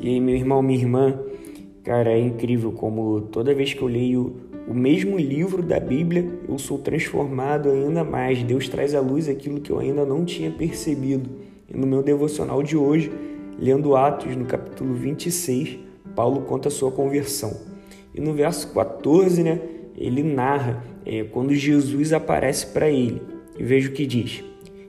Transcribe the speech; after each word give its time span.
E 0.00 0.18
meu 0.18 0.34
irmão, 0.34 0.62
minha 0.62 0.78
irmã, 0.78 1.20
cara, 1.84 2.10
é 2.10 2.18
incrível 2.18 2.72
como 2.72 3.20
toda 3.20 3.54
vez 3.54 3.74
que 3.74 3.82
eu 3.82 3.88
leio 3.88 4.34
o 4.66 4.74
mesmo 4.74 5.18
livro 5.18 5.62
da 5.62 5.80
Bíblia, 5.80 6.26
eu 6.48 6.58
sou 6.58 6.78
transformado 6.78 7.70
ainda 7.70 8.04
mais. 8.04 8.42
Deus 8.42 8.68
traz 8.68 8.94
à 8.94 9.00
luz 9.00 9.28
aquilo 9.28 9.60
que 9.60 9.70
eu 9.70 9.78
ainda 9.78 10.04
não 10.04 10.24
tinha 10.24 10.50
percebido. 10.50 11.28
E 11.68 11.76
no 11.76 11.86
meu 11.86 12.02
devocional 12.02 12.62
de 12.62 12.76
hoje, 12.76 13.10
lendo 13.58 13.96
Atos, 13.96 14.34
no 14.36 14.44
capítulo 14.44 14.94
26, 14.94 15.78
Paulo 16.14 16.42
conta 16.42 16.68
a 16.68 16.70
sua 16.70 16.90
conversão. 16.90 17.52
E 18.14 18.20
no 18.20 18.32
verso 18.32 18.72
14, 18.72 19.42
né, 19.42 19.60
ele 19.96 20.22
narra 20.22 20.84
é, 21.04 21.24
quando 21.24 21.54
Jesus 21.54 22.12
aparece 22.12 22.66
para 22.66 22.88
ele. 22.88 23.20
E 23.58 23.62
veja 23.62 23.88
o 23.88 23.92
que 23.92 24.06
diz: 24.06 24.42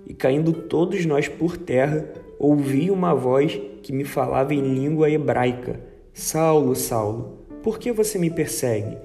E 0.07 0.13
caindo 0.13 0.53
todos 0.53 1.05
nós 1.05 1.27
por 1.27 1.57
terra, 1.57 2.07
ouvi 2.41 2.89
uma 2.89 3.13
voz 3.13 3.61
que 3.83 3.93
me 3.93 4.03
falava 4.03 4.53
em 4.53 4.61
língua 4.61 5.09
hebraica: 5.09 5.79
Saulo, 6.11 6.75
Saulo, 6.75 7.37
por 7.61 7.77
que 7.77 7.91
você 7.91 8.17
me 8.17 8.31
persegue? 8.31 8.97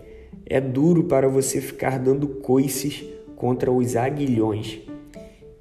É 0.47 0.61
duro 0.61 1.05
para 1.05 1.29
você 1.29 1.61
ficar 1.61 1.99
dando 1.99 2.27
coices 2.27 3.05
contra 3.37 3.71
os 3.71 3.95
aguilhões. 3.95 4.81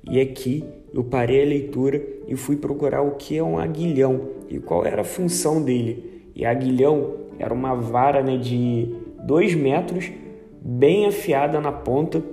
E 0.09 0.21
aqui 0.21 0.63
eu 0.93 1.03
parei 1.03 1.43
a 1.43 1.45
leitura 1.45 2.01
e 2.27 2.35
fui 2.35 2.55
procurar 2.55 3.01
o 3.01 3.15
que 3.15 3.37
é 3.37 3.43
um 3.43 3.59
aguilhão 3.59 4.29
e 4.49 4.59
qual 4.59 4.85
era 4.85 5.01
a 5.01 5.05
função 5.05 5.61
dele. 5.61 6.31
E 6.33 6.45
aguilhão 6.45 7.15
era 7.37 7.53
uma 7.53 7.75
vara 7.75 8.21
né, 8.21 8.37
de 8.37 8.95
dois 9.23 9.53
metros, 9.53 10.11
bem 10.61 11.07
afiada 11.07 11.59
na 11.59 11.71
ponta 11.71 12.23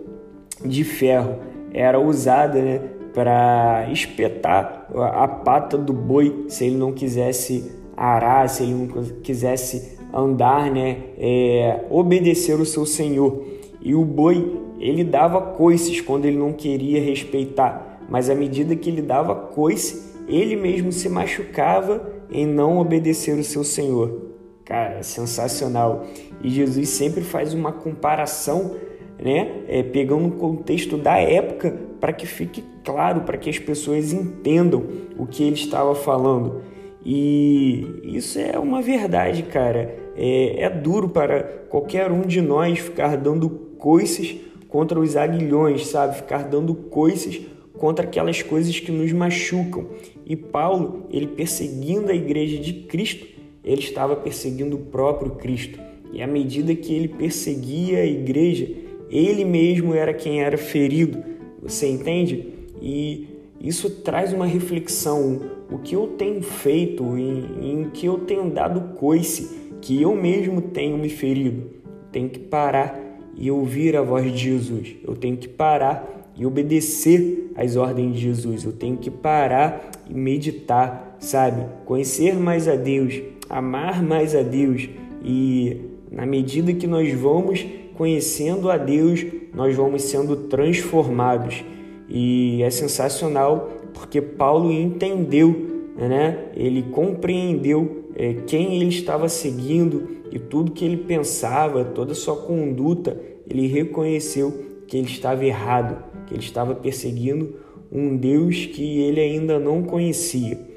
de 0.64 0.84
ferro. 0.84 1.38
Era 1.72 1.98
usada 1.98 2.60
né, 2.60 2.80
para 3.14 3.88
espetar 3.92 4.86
a 4.94 5.28
pata 5.28 5.76
do 5.76 5.92
boi 5.92 6.46
se 6.48 6.66
ele 6.66 6.76
não 6.76 6.92
quisesse 6.92 7.72
arar, 7.96 8.48
se 8.48 8.62
ele 8.62 8.74
não 8.74 8.88
quisesse 9.22 9.98
andar, 10.12 10.70
né, 10.70 10.98
é, 11.18 11.84
obedecer 11.90 12.58
o 12.58 12.66
seu 12.66 12.84
senhor. 12.84 13.44
E 13.80 13.94
o 13.94 14.04
boi, 14.04 14.60
ele 14.78 15.04
dava 15.04 15.40
coices 15.40 16.00
quando 16.00 16.24
ele 16.24 16.36
não 16.36 16.52
queria 16.52 17.00
respeitar, 17.00 18.00
mas 18.08 18.30
à 18.30 18.34
medida 18.34 18.76
que 18.76 18.88
ele 18.88 19.02
dava 19.02 19.34
coice, 19.34 20.12
ele 20.28 20.56
mesmo 20.56 20.92
se 20.92 21.08
machucava 21.08 22.10
em 22.30 22.46
não 22.46 22.78
obedecer 22.78 23.38
o 23.38 23.44
seu 23.44 23.64
senhor. 23.64 24.32
Cara, 24.64 25.02
sensacional. 25.02 26.06
E 26.42 26.48
Jesus 26.48 26.88
sempre 26.90 27.22
faz 27.22 27.52
uma 27.52 27.72
comparação, 27.72 28.76
né, 29.22 29.62
é, 29.68 29.82
pegando 29.82 30.28
o 30.28 30.32
contexto 30.32 30.96
da 30.96 31.18
época 31.18 31.91
para 32.02 32.12
que 32.12 32.26
fique 32.26 32.64
claro, 32.82 33.20
para 33.20 33.38
que 33.38 33.48
as 33.48 33.60
pessoas 33.60 34.12
entendam 34.12 34.82
o 35.16 35.24
que 35.24 35.44
ele 35.44 35.54
estava 35.54 35.94
falando. 35.94 36.60
E 37.06 38.00
isso 38.02 38.40
é 38.40 38.58
uma 38.58 38.82
verdade, 38.82 39.44
cara. 39.44 39.94
É, 40.16 40.64
é 40.64 40.68
duro 40.68 41.08
para 41.08 41.44
qualquer 41.68 42.10
um 42.10 42.22
de 42.22 42.40
nós 42.40 42.80
ficar 42.80 43.16
dando 43.16 43.48
coices 43.78 44.34
contra 44.66 44.98
os 44.98 45.16
aguilhões, 45.16 45.86
sabe? 45.86 46.16
Ficar 46.16 46.42
dando 46.48 46.74
coices 46.74 47.40
contra 47.78 48.04
aquelas 48.04 48.42
coisas 48.42 48.80
que 48.80 48.90
nos 48.90 49.12
machucam. 49.12 49.86
E 50.26 50.34
Paulo, 50.34 51.06
ele 51.08 51.28
perseguindo 51.28 52.10
a 52.10 52.14
igreja 52.16 52.58
de 52.58 52.72
Cristo, 52.72 53.28
ele 53.62 53.80
estava 53.80 54.16
perseguindo 54.16 54.74
o 54.74 54.86
próprio 54.86 55.36
Cristo. 55.36 55.78
E 56.12 56.20
à 56.20 56.26
medida 56.26 56.74
que 56.74 56.92
ele 56.92 57.06
perseguia 57.06 58.00
a 58.00 58.06
igreja, 58.06 58.68
ele 59.08 59.44
mesmo 59.44 59.94
era 59.94 60.12
quem 60.12 60.42
era 60.42 60.58
ferido. 60.58 61.30
Você 61.62 61.88
entende? 61.88 62.44
E 62.80 63.28
isso 63.60 63.88
traz 63.88 64.32
uma 64.32 64.46
reflexão. 64.46 65.40
O 65.70 65.78
que 65.78 65.94
eu 65.94 66.08
tenho 66.18 66.42
feito, 66.42 67.16
em, 67.16 67.82
em 67.82 67.90
que 67.90 68.06
eu 68.06 68.18
tenho 68.18 68.50
dado 68.50 68.94
coice 68.98 69.62
que 69.80 70.00
eu 70.00 70.14
mesmo 70.14 70.60
tenho 70.60 70.98
me 70.98 71.08
ferido. 71.08 71.70
Tenho 72.10 72.28
que 72.28 72.38
parar 72.38 72.98
e 73.36 73.50
ouvir 73.50 73.96
a 73.96 74.02
voz 74.02 74.30
de 74.32 74.38
Jesus. 74.38 74.96
Eu 75.06 75.14
tenho 75.14 75.36
que 75.36 75.48
parar 75.48 76.30
e 76.36 76.46
obedecer 76.46 77.52
às 77.54 77.76
ordens 77.76 78.14
de 78.14 78.20
Jesus. 78.20 78.64
Eu 78.64 78.72
tenho 78.72 78.96
que 78.96 79.10
parar 79.10 79.90
e 80.08 80.14
meditar, 80.14 81.16
sabe? 81.18 81.66
Conhecer 81.84 82.34
mais 82.36 82.68
a 82.68 82.76
Deus, 82.76 83.20
amar 83.48 84.02
mais 84.02 84.34
a 84.34 84.42
Deus 84.42 84.88
e 85.24 85.76
na 86.10 86.26
medida 86.26 86.72
que 86.72 86.86
nós 86.86 87.12
vamos 87.14 87.64
conhecendo 87.96 88.70
a 88.70 88.76
Deus, 88.76 89.24
nós 89.54 89.74
vamos 89.76 90.02
sendo 90.02 90.36
transformados. 90.48 91.64
E 92.08 92.62
é 92.62 92.70
sensacional 92.70 93.70
porque 93.94 94.20
Paulo 94.20 94.72
entendeu, 94.72 95.90
né? 95.96 96.46
Ele 96.54 96.82
compreendeu 96.82 98.06
é, 98.14 98.34
quem 98.46 98.80
ele 98.80 98.88
estava 98.88 99.28
seguindo 99.28 100.08
e 100.30 100.38
tudo 100.38 100.72
que 100.72 100.84
ele 100.84 100.96
pensava, 100.96 101.84
toda 101.84 102.14
sua 102.14 102.36
conduta, 102.36 103.20
ele 103.48 103.66
reconheceu 103.66 104.52
que 104.86 104.96
ele 104.96 105.06
estava 105.06 105.44
errado, 105.44 106.02
que 106.26 106.34
ele 106.34 106.42
estava 106.42 106.74
perseguindo 106.74 107.54
um 107.90 108.16
Deus 108.16 108.66
que 108.66 109.00
ele 109.00 109.20
ainda 109.20 109.58
não 109.58 109.82
conhecia. 109.82 110.71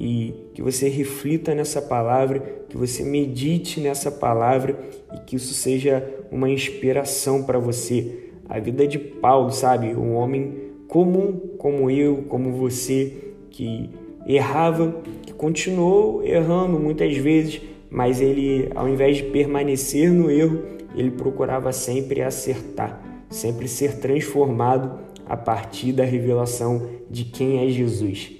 E 0.00 0.34
que 0.54 0.62
você 0.62 0.88
reflita 0.88 1.54
nessa 1.54 1.82
palavra, 1.82 2.40
que 2.70 2.76
você 2.76 3.04
medite 3.04 3.80
nessa 3.80 4.10
palavra 4.10 4.78
e 5.14 5.20
que 5.20 5.36
isso 5.36 5.52
seja 5.52 6.02
uma 6.32 6.48
inspiração 6.48 7.42
para 7.42 7.58
você. 7.58 8.30
A 8.48 8.58
vida 8.58 8.86
de 8.88 8.98
Paulo, 8.98 9.50
sabe? 9.50 9.94
Um 9.94 10.14
homem 10.14 10.54
comum 10.88 11.38
como 11.58 11.90
eu, 11.90 12.24
como 12.30 12.50
você, 12.52 13.12
que 13.50 13.90
errava, 14.26 15.02
que 15.20 15.34
continuou 15.34 16.24
errando 16.24 16.80
muitas 16.80 17.14
vezes, 17.18 17.60
mas 17.90 18.22
ele, 18.22 18.70
ao 18.74 18.88
invés 18.88 19.18
de 19.18 19.24
permanecer 19.24 20.10
no 20.10 20.30
erro, 20.30 20.62
ele 20.96 21.10
procurava 21.10 21.72
sempre 21.72 22.22
acertar, 22.22 23.02
sempre 23.28 23.68
ser 23.68 23.98
transformado 23.98 24.98
a 25.26 25.36
partir 25.36 25.92
da 25.92 26.04
revelação 26.04 26.88
de 27.10 27.24
quem 27.24 27.62
é 27.62 27.68
Jesus. 27.68 28.39